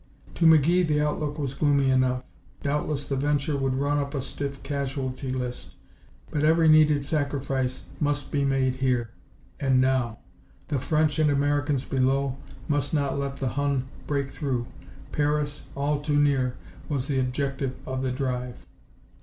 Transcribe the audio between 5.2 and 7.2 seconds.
list, but every needed